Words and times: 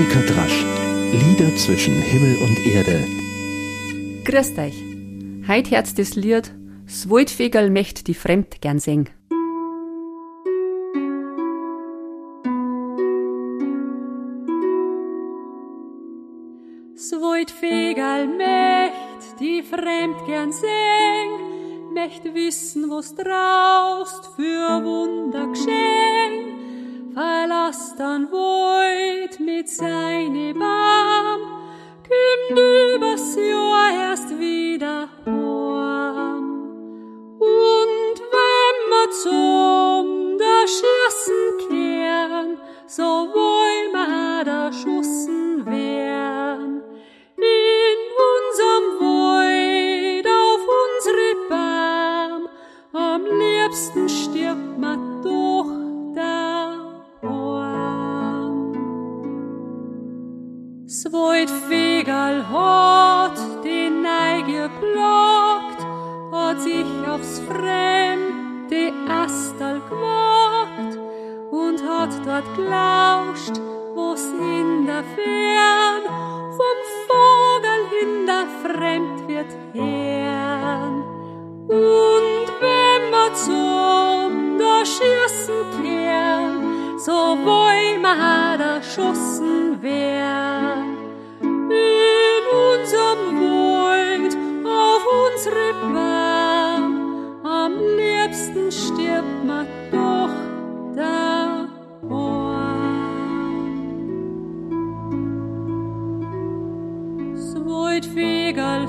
Monika 0.00 0.20
Drasch. 0.20 0.64
Lieder 1.12 1.54
zwischen 1.56 2.00
Himmel 2.00 2.38
und 2.42 2.66
Erde. 2.66 3.06
Grüßt 4.24 4.58
euch. 4.58 4.82
Heut 5.46 5.70
herz 5.70 5.92
das 5.92 6.16
Lied 6.16 6.50
Swaldfegerl 6.88 7.68
möcht 7.68 8.06
die 8.06 8.14
Fremd 8.14 8.62
gern 8.62 8.78
sing. 8.78 9.10
Swaldfegerl 16.96 18.26
möcht 18.26 19.38
die 19.38 19.62
Fremd 19.62 20.16
gern 20.26 20.50
sing, 20.50 21.92
möcht 21.92 22.24
wissen, 22.24 22.88
was 22.88 23.14
draust 23.14 24.30
für 24.34 24.82
Wunder 24.82 25.46
geschehen 25.48 26.69
verlass 27.12 27.94
dann 27.96 28.30
Void 28.30 29.40
mit 29.40 29.68
seine 29.68 30.54
Barm, 30.54 31.40
kümmt 32.02 32.58
übers 32.94 33.36
Jahr 33.36 34.10
erst 34.10 34.38
wieder 34.38 35.08
heim. 35.26 36.44
Und 37.38 38.16
wenn 38.34 38.76
wir 38.90 39.10
zum 39.22 40.38
der 40.38 40.66
Schirsen 40.66 41.68
kehren, 41.68 42.58
so 42.86 43.02
wollen 43.02 43.92
wir 43.92 44.44
da 44.44 44.72
Schussen 44.72 45.66
werden. 45.66 46.82
In 47.36 47.98
unserem 48.34 48.86
Void 49.00 50.26
auf 50.26 50.60
unsere 50.82 51.48
Barm, 51.48 52.48
am 52.92 53.24
liebsten 53.24 54.08
stirbt 54.08 54.78
man 54.78 55.22
doch 55.22 55.80
Svoit 61.40 61.50
Fegal 61.70 62.44
hat 62.50 63.38
den 63.64 64.02
Neig 64.02 64.44
geblockt, 64.44 65.80
hat 66.32 66.60
sich 66.60 66.84
aufs 67.08 67.40
fremde 67.48 68.92
Astal 69.08 69.80
gewagt 69.88 70.98
und 71.50 71.82
hat 71.88 72.10
dort 72.26 72.56
gelauscht, 72.56 73.58
wo's 73.94 74.26
in 74.38 74.84
der 74.84 75.02
Fern 75.16 76.02
vom 76.58 76.78
Vogel 77.08 77.80
in 78.02 78.26
der 78.26 78.46
Fremd 78.60 79.26
wird 79.26 79.52
hören. 79.72 81.02
Und 81.68 82.48
wenn 82.60 83.02
wir 83.14 83.32
zum 83.46 84.58
der 84.58 84.84
Schießen 84.84 85.64
kehren, 85.80 86.98
so 86.98 87.12
wollen 87.12 88.02
wir 88.02 88.58
da 88.58 88.82
schossen 88.82 89.80
werden 89.80 90.79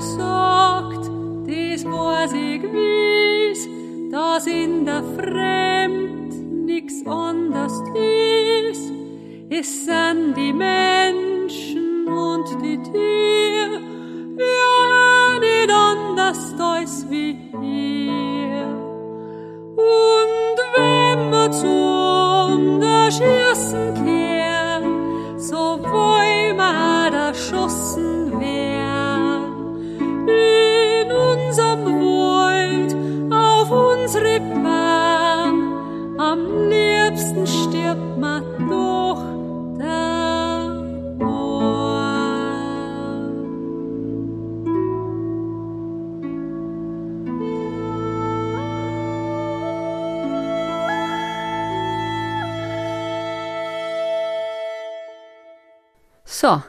Sagt, 0.02 1.06
des 1.46 1.84
weiß 1.84 2.32
ich 2.32 2.60
gewiss, 2.60 3.68
dass 4.10 4.46
in 4.46 4.84
der 4.84 5.02
Fremd 5.16 6.34
nix 6.66 7.06
anders 7.06 7.80
ist. 7.94 8.92
Es 9.48 9.84
sind 9.84 10.36
die 10.36 10.52
Menschen, 10.52 11.82
und 12.42 12.62
die 12.62 12.78
Tier, 12.82 13.80
ja, 14.38 15.38
nicht 15.38 15.70
anders 15.70 16.54
ist 16.82 17.10
wie 17.10 17.36
hier. 17.60 18.66
Und 19.76 20.56
wenn 20.76 21.30
wir 21.30 21.50
zum 21.50 22.82
Schießen 23.12 24.01
So, 56.42 56.60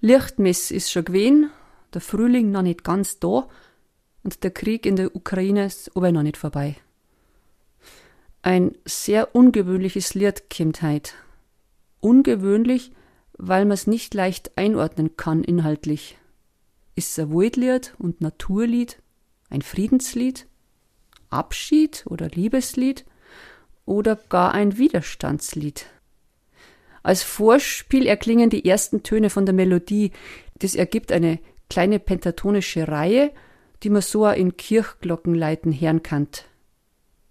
Lichtmess 0.00 0.70
ist 0.70 0.90
schon 0.90 1.04
gewesen, 1.04 1.50
der 1.92 2.00
Frühling 2.00 2.50
noch 2.52 2.62
nicht 2.62 2.84
ganz 2.84 3.18
da 3.18 3.50
und 4.22 4.42
der 4.42 4.50
Krieg 4.50 4.86
in 4.86 4.96
der 4.96 5.14
Ukraine 5.14 5.66
ist 5.66 5.94
aber 5.94 6.10
noch 6.10 6.22
nicht 6.22 6.38
vorbei. 6.38 6.76
Ein 8.40 8.78
sehr 8.86 9.34
ungewöhnliches 9.34 10.14
Lied 10.14 10.44
kommt 10.48 10.80
heute. 10.80 11.12
Ungewöhnlich, 12.00 12.92
weil 13.36 13.66
man 13.66 13.72
es 13.72 13.86
nicht 13.86 14.14
leicht 14.14 14.56
einordnen 14.56 15.18
kann 15.18 15.44
inhaltlich. 15.44 16.16
Ist 16.94 17.10
es 17.10 17.18
ein 17.18 17.30
Waldlied 17.30 17.94
und 17.98 18.22
Naturlied, 18.22 19.02
ein 19.50 19.60
Friedenslied, 19.60 20.46
Abschied 21.28 22.06
oder 22.06 22.28
Liebeslied 22.28 23.04
oder 23.84 24.16
gar 24.16 24.54
ein 24.54 24.78
Widerstandslied? 24.78 25.84
Als 27.02 27.22
Vorspiel 27.22 28.06
erklingen 28.06 28.50
die 28.50 28.64
ersten 28.64 29.02
Töne 29.02 29.30
von 29.30 29.46
der 29.46 29.54
Melodie. 29.54 30.12
Das 30.58 30.74
ergibt 30.74 31.12
eine 31.12 31.38
kleine 31.68 31.98
pentatonische 31.98 32.88
Reihe, 32.88 33.32
die 33.82 33.90
man 33.90 34.02
so 34.02 34.26
auch 34.26 34.34
in 34.34 34.56
Kirchglockenleiten 34.56 35.72
hören 35.72 36.02
kann. 36.02 36.28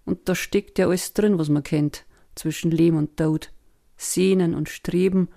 Und 0.06 0.28
da 0.28 0.34
steckt 0.34 0.80
ja 0.80 0.88
alles 0.88 1.13
drin, 1.13 1.38
was 1.38 1.50
man 1.50 1.63
kennt, 1.63 2.06
zwischen 2.34 2.72
Lehm 2.72 2.97
und 2.97 3.18
Tod, 3.18 3.52
Sehnen 3.96 4.56
und 4.56 4.69
Streben, 4.69 5.30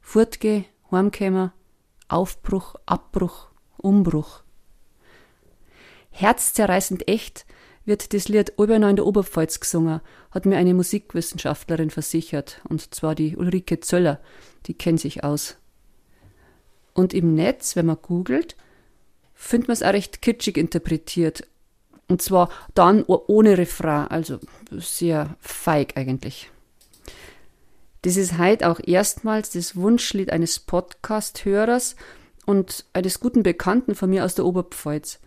Furtge, 0.00 0.64
Heimkämmer, 0.90 1.52
Aufbruch, 2.08 2.76
Abbruch, 2.86 3.48
Umbruch. 3.76 4.42
Herzzerreißend 6.10 7.08
echt 7.08 7.44
wird 7.84 8.14
das 8.14 8.28
Lied 8.28 8.54
Oberneun 8.56 8.90
in 8.90 8.96
der 8.96 9.06
Oberpfalz 9.06 9.60
gesungen, 9.60 10.00
hat 10.30 10.46
mir 10.46 10.56
eine 10.56 10.74
Musikwissenschaftlerin 10.74 11.90
versichert, 11.90 12.60
und 12.68 12.94
zwar 12.94 13.14
die 13.14 13.36
Ulrike 13.36 13.80
Zöller, 13.80 14.20
die 14.66 14.74
kennt 14.74 15.00
sich 15.00 15.24
aus. 15.24 15.56
Und 16.94 17.12
im 17.12 17.34
Netz, 17.34 17.76
wenn 17.76 17.86
man 17.86 17.98
googelt, 18.00 18.56
findet 19.34 19.68
man 19.68 19.74
es 19.74 19.82
auch 19.82 19.92
recht 19.92 20.22
kitschig 20.22 20.56
interpretiert. 20.56 21.46
Und 22.08 22.22
zwar 22.22 22.50
dann 22.74 23.02
ohne 23.04 23.58
Refrain, 23.58 24.08
also 24.08 24.38
sehr 24.70 25.36
feig 25.40 25.96
eigentlich. 25.96 26.50
Das 28.02 28.16
ist 28.16 28.38
heute 28.38 28.68
auch 28.68 28.80
erstmals 28.84 29.50
das 29.50 29.76
Wunschlied 29.76 30.30
eines 30.30 30.60
Podcast-Hörers 30.60 31.96
und 32.44 32.84
eines 32.92 33.18
guten 33.18 33.42
Bekannten 33.42 33.94
von 33.94 34.10
mir 34.10 34.24
aus 34.24 34.34
der 34.34 34.44
Oberpfalz. 34.44 35.20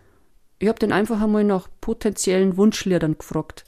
Ich 0.58 0.68
habe 0.68 0.78
den 0.78 0.92
einfach 0.92 1.20
einmal 1.20 1.44
nach 1.44 1.68
potenziellen 1.80 2.56
Wunschliedern 2.56 3.16
gefragt. 3.18 3.64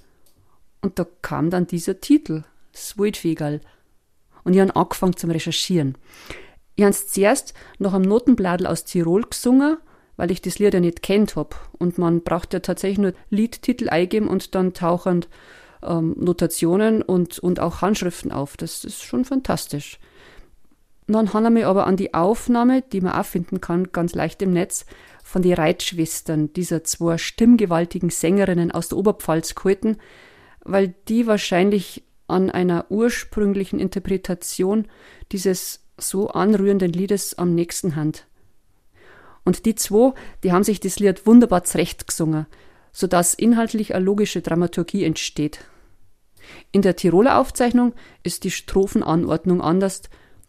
Und 0.80 0.98
da 0.98 1.06
kam 1.22 1.50
dann 1.50 1.66
dieser 1.66 2.00
Titel, 2.00 2.42
Swaldfegal. 2.74 3.60
Und 4.44 4.54
ich 4.54 4.60
habe 4.60 4.74
angefangen 4.74 5.16
zum 5.16 5.30
Recherchieren. 5.30 5.96
Ich 6.74 6.84
habe 6.84 6.90
es 6.90 7.08
zuerst 7.08 7.54
nach 7.78 7.94
einem 7.94 8.04
Notenbladel 8.04 8.66
aus 8.66 8.84
Tirol 8.84 9.22
gesungen, 9.22 9.76
weil 10.16 10.30
ich 10.30 10.42
das 10.42 10.58
Lied 10.58 10.74
ja 10.74 10.80
nicht 10.80 11.02
kennt 11.02 11.36
habe. 11.36 11.56
Und 11.78 11.98
man 11.98 12.22
braucht 12.22 12.54
ja 12.54 12.60
tatsächlich 12.60 12.98
nur 12.98 13.12
Liedtitel 13.28 13.88
eingeben 13.88 14.28
und 14.28 14.54
dann 14.54 14.72
tauchen 14.72 15.26
ähm, 15.82 16.14
Notationen 16.18 17.02
und, 17.02 17.38
und 17.38 17.60
auch 17.60 17.82
Handschriften 17.82 18.32
auf. 18.32 18.56
Das 18.56 18.84
ist 18.84 19.02
schon 19.02 19.24
fantastisch. 19.24 19.98
Dann 21.06 21.32
haben 21.32 21.56
wir 21.56 21.68
aber 21.68 21.86
an 21.86 21.96
die 21.96 22.14
Aufnahme, 22.14 22.82
die 22.82 23.00
man 23.00 23.12
auch 23.12 23.24
finden 23.24 23.60
kann, 23.60 23.90
ganz 23.92 24.14
leicht 24.14 24.42
im 24.42 24.52
Netz, 24.52 24.86
von 25.30 25.42
den 25.42 25.52
Reitschwestern, 25.52 26.52
dieser 26.54 26.82
zwei 26.82 27.16
stimmgewaltigen 27.16 28.10
Sängerinnen 28.10 28.72
aus 28.72 28.88
der 28.88 28.98
Oberpfalz 28.98 29.54
gehalten, 29.54 29.96
weil 30.64 30.92
die 31.06 31.28
wahrscheinlich 31.28 32.02
an 32.26 32.50
einer 32.50 32.86
ursprünglichen 32.90 33.78
Interpretation 33.78 34.88
dieses 35.30 35.84
so 35.96 36.30
anrührenden 36.30 36.92
Liedes 36.92 37.38
am 37.38 37.54
nächsten 37.54 37.94
Hand. 37.94 38.26
Und 39.44 39.66
die 39.66 39.76
zwei, 39.76 40.14
die 40.42 40.50
haben 40.50 40.64
sich 40.64 40.80
das 40.80 40.98
Lied 40.98 41.24
wunderbar 41.28 41.62
zurechtgesungen, 41.62 42.46
sodass 42.90 43.32
inhaltlich 43.32 43.94
eine 43.94 44.04
logische 44.04 44.42
Dramaturgie 44.42 45.04
entsteht. 45.04 45.60
In 46.72 46.82
der 46.82 46.96
Tiroler 46.96 47.38
Aufzeichnung 47.38 47.92
ist 48.24 48.42
die 48.42 48.50
Strophenanordnung 48.50 49.60
anders, 49.60 50.02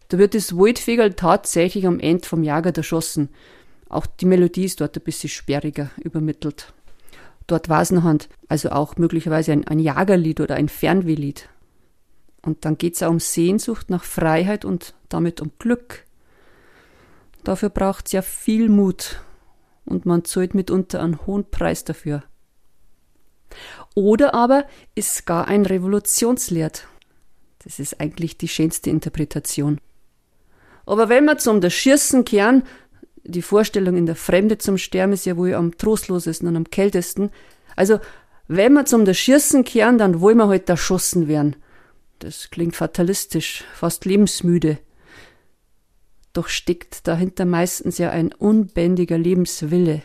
Da 0.08 0.18
wird 0.18 0.34
das 0.34 0.56
Waldfegerl 0.56 1.14
tatsächlich 1.14 1.86
am 1.86 1.98
Ende 1.98 2.28
vom 2.28 2.42
Jager 2.42 2.76
erschossen. 2.76 3.30
Auch 3.92 4.06
die 4.06 4.24
Melodie 4.24 4.64
ist 4.64 4.80
dort 4.80 4.96
ein 4.96 5.02
bisschen 5.02 5.28
sperriger 5.28 5.90
übermittelt. 6.02 6.72
Dort 7.46 7.68
noch 7.68 8.16
also 8.48 8.70
auch 8.70 8.96
möglicherweise 8.96 9.52
ein, 9.52 9.68
ein 9.68 9.78
Jagerlied 9.78 10.40
oder 10.40 10.54
ein 10.54 10.70
Fernwehlied. 10.70 11.50
Und 12.40 12.64
dann 12.64 12.78
geht 12.78 12.94
es 12.94 13.02
auch 13.02 13.10
um 13.10 13.20
Sehnsucht 13.20 13.90
nach 13.90 14.04
Freiheit 14.04 14.64
und 14.64 14.94
damit 15.10 15.42
um 15.42 15.52
Glück. 15.58 16.06
Dafür 17.44 17.68
braucht 17.68 18.06
es 18.06 18.12
ja 18.12 18.22
viel 18.22 18.70
Mut 18.70 19.20
und 19.84 20.06
man 20.06 20.24
zahlt 20.24 20.54
mitunter 20.54 21.02
einen 21.02 21.26
hohen 21.26 21.50
Preis 21.50 21.84
dafür. 21.84 22.22
Oder 23.94 24.32
aber 24.32 24.64
ist 24.94 25.26
gar 25.26 25.48
ein 25.48 25.66
Revolutionslied. 25.66 26.88
Das 27.62 27.78
ist 27.78 28.00
eigentlich 28.00 28.38
die 28.38 28.48
schönste 28.48 28.88
Interpretation. 28.88 29.80
Aber 30.86 31.08
wenn 31.08 31.26
wir 31.26 31.38
zum 31.38 31.60
der 31.60 31.70
Schießen 31.70 32.24
kehren, 32.24 32.64
die 33.24 33.42
Vorstellung 33.42 33.96
in 33.96 34.06
der 34.06 34.16
Fremde 34.16 34.58
zum 34.58 34.78
Sterben 34.78 35.12
ist 35.12 35.26
ja 35.26 35.36
wohl 35.36 35.54
am 35.54 35.76
trostlosesten 35.76 36.48
und 36.48 36.56
am 36.56 36.70
kältesten. 36.70 37.30
Also, 37.76 38.00
wenn 38.48 38.72
wir 38.72 38.84
zum 38.84 39.04
der 39.04 39.14
Schießen 39.14 39.64
kehren, 39.64 39.98
dann 39.98 40.20
wollen 40.20 40.38
wir 40.38 40.48
halt 40.48 40.68
erschossen 40.68 41.28
werden. 41.28 41.56
Das 42.18 42.50
klingt 42.50 42.76
fatalistisch, 42.76 43.64
fast 43.74 44.04
lebensmüde. 44.04 44.78
Doch 46.32 46.48
steckt 46.48 47.06
dahinter 47.06 47.44
meistens 47.44 47.98
ja 47.98 48.10
ein 48.10 48.32
unbändiger 48.32 49.18
Lebenswille. 49.18 50.02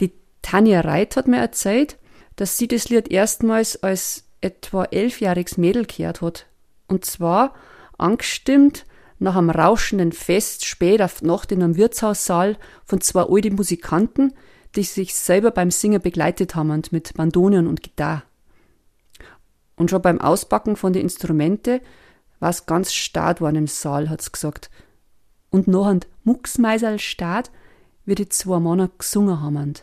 Die 0.00 0.12
Tanja 0.42 0.80
Reit 0.80 1.16
hat 1.16 1.28
mir 1.28 1.38
erzählt, 1.38 1.98
dass 2.36 2.56
sie 2.56 2.68
das 2.68 2.88
Lied 2.88 3.10
erstmals 3.10 3.82
als 3.82 4.24
etwa 4.40 4.84
elfjähriges 4.84 5.58
Mädel 5.58 5.86
gehört 5.86 6.22
hat. 6.22 6.46
Und 6.88 7.04
zwar 7.04 7.54
angestimmt 7.98 8.84
nach 9.22 9.36
einem 9.36 9.50
rauschenden 9.50 10.12
Fest 10.12 10.64
spät 10.64 11.00
auf 11.00 11.22
Nacht 11.22 11.52
in 11.52 11.62
einem 11.62 11.76
Wirtshaussaal 11.76 12.58
von 12.84 13.00
zwei 13.00 13.22
alten 13.22 13.54
Musikanten, 13.54 14.34
die 14.74 14.82
sich 14.82 15.14
selber 15.14 15.50
beim 15.50 15.70
Singen 15.70 16.02
begleitet 16.02 16.54
haben 16.54 16.70
und 16.70 16.92
mit 16.92 17.14
Bandonion 17.14 17.66
und 17.66 17.82
Gitarre. 17.82 18.22
Und 19.76 19.90
schon 19.90 20.02
beim 20.02 20.20
Auspacken 20.20 20.76
von 20.76 20.92
den 20.92 21.02
Instrumente 21.02 21.80
war 22.40 22.50
es 22.50 22.66
ganz 22.66 22.92
stark 22.92 23.40
worden 23.40 23.56
im 23.56 23.66
Saal, 23.66 24.10
hat's 24.10 24.32
gesagt. 24.32 24.70
Und 25.50 25.68
noch 25.68 25.86
ein 25.86 26.00
Mucksmeiserl 26.24 26.98
stark, 26.98 27.50
wie 28.04 28.14
die 28.14 28.28
zwei 28.28 28.58
Männer 28.58 28.90
gesungen 28.98 29.40
haben. 29.40 29.74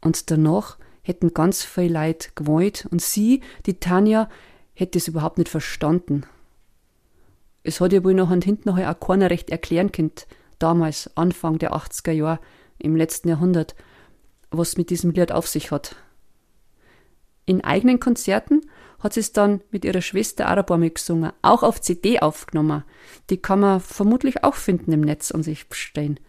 Und 0.00 0.30
danach 0.30 0.78
hätten 1.02 1.32
ganz 1.32 1.64
viele 1.64 2.06
Leute 2.06 2.30
gewollt 2.34 2.88
und 2.90 3.02
sie, 3.02 3.42
die 3.66 3.78
Tanja, 3.78 4.28
hätte 4.74 4.98
es 4.98 5.08
überhaupt 5.08 5.38
nicht 5.38 5.48
verstanden. 5.48 6.24
Es 7.62 7.80
hat 7.80 7.92
ja 7.92 8.04
wohl 8.04 8.14
noch 8.14 8.30
und 8.30 8.44
hinten 8.44 8.70
auch 8.70 9.00
keiner 9.00 9.30
recht 9.30 9.50
erklären 9.50 9.92
können, 9.92 10.12
damals, 10.58 11.10
Anfang 11.16 11.58
der 11.58 11.74
80er 11.74 12.12
Jahre, 12.12 12.40
im 12.78 12.96
letzten 12.96 13.28
Jahrhundert, 13.28 13.74
was 14.50 14.76
mit 14.76 14.90
diesem 14.90 15.10
Lied 15.10 15.32
auf 15.32 15.46
sich 15.46 15.70
hat. 15.70 15.96
In 17.44 17.64
eigenen 17.64 17.98
Konzerten 17.98 18.62
hat 18.98 19.14
sie 19.14 19.20
es 19.20 19.32
dann 19.32 19.62
mit 19.70 19.84
ihrer 19.84 20.02
Schwester 20.02 20.50
auch 20.50 20.70
ein 20.70 20.94
gesungen, 20.94 21.32
auch 21.42 21.62
auf 21.62 21.80
CD 21.80 22.20
aufgenommen. 22.20 22.84
Die 23.30 23.38
kann 23.38 23.60
man 23.60 23.80
vermutlich 23.80 24.44
auch 24.44 24.54
finden 24.54 24.92
im 24.92 25.00
Netz 25.00 25.30
und 25.30 25.44
sich 25.44 25.68
bestellen. 25.68 26.20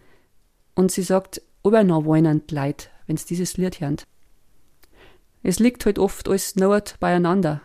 Und 0.76 0.92
sie 0.92 1.02
sagt, 1.02 1.42
aber 1.64 1.84
noch 1.84 2.06
wollen 2.06 2.44
die 2.48 2.56
Leute, 2.56 2.88
wenn 3.08 3.18
sie 3.18 3.26
dieses 3.26 3.58
Lied 3.58 3.82
hören. 3.82 3.98
Es 5.44 5.60
liegt 5.60 5.86
halt 5.86 6.00
oft 6.00 6.28
alles 6.28 6.56
naht 6.56 7.00
beieinander. 7.00 7.62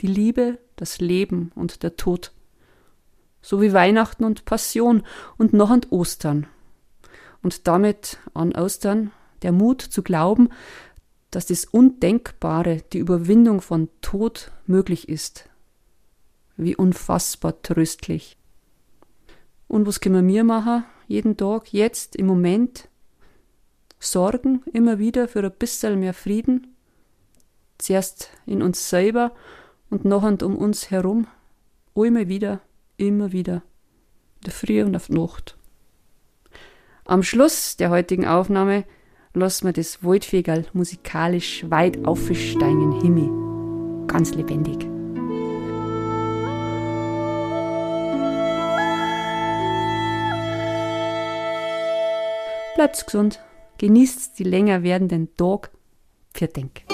Die 0.00 0.06
Liebe, 0.06 0.58
das 0.76 1.00
Leben 1.00 1.52
und 1.54 1.82
der 1.82 1.96
Tod. 1.96 2.32
So 3.44 3.60
wie 3.60 3.74
Weihnachten 3.74 4.24
und 4.24 4.46
Passion 4.46 5.02
und 5.36 5.52
noch 5.52 5.68
an 5.68 5.82
Ostern. 5.90 6.46
Und 7.42 7.68
damit 7.68 8.18
an 8.32 8.56
Ostern 8.56 9.12
der 9.42 9.52
Mut 9.52 9.82
zu 9.82 10.02
glauben, 10.02 10.48
dass 11.30 11.44
das 11.44 11.66
Undenkbare, 11.66 12.82
die 12.94 13.00
Überwindung 13.00 13.60
von 13.60 13.90
Tod 14.00 14.50
möglich 14.66 15.10
ist. 15.10 15.50
Wie 16.56 16.74
unfassbar 16.74 17.60
tröstlich. 17.60 18.38
Und 19.68 19.86
was 19.86 20.00
können 20.00 20.26
wir 20.26 20.42
machen, 20.42 20.84
jeden 21.06 21.36
Tag, 21.36 21.70
jetzt, 21.70 22.16
im 22.16 22.24
Moment? 22.26 22.88
Sorgen 23.98 24.62
immer 24.72 24.98
wieder 24.98 25.28
für 25.28 25.44
ein 25.44 25.52
bisschen 25.52 26.00
mehr 26.00 26.14
Frieden? 26.14 26.74
Zuerst 27.76 28.30
in 28.46 28.62
uns 28.62 28.88
selber 28.88 29.32
und 29.90 30.06
noch 30.06 30.22
um 30.22 30.56
uns 30.56 30.90
herum. 30.90 31.26
Immer 31.94 32.28
wieder, 32.28 32.60
immer 32.96 33.32
wieder. 33.32 33.62
Der 34.44 34.52
Früh 34.52 34.82
und 34.82 34.94
auf 34.96 35.08
Nacht. 35.08 35.56
Am 37.04 37.22
Schluss 37.22 37.76
der 37.76 37.90
heutigen 37.90 38.26
Aufnahme 38.26 38.84
lassen 39.34 39.66
wir 39.66 39.72
das 39.72 40.02
Waldfegerl 40.02 40.66
musikalisch 40.72 41.64
weit 41.68 42.04
aufsteigen 42.06 42.92
in 42.92 43.00
Himmel. 43.00 44.06
Ganz 44.06 44.34
lebendig. 44.34 44.88
Bleibt 52.74 53.06
gesund, 53.06 53.40
genießt 53.78 54.38
die 54.38 54.44
länger 54.44 54.82
werdenden 54.82 55.36
Tag. 55.36 55.70
Für 56.32 56.48
Denk. 56.48 56.93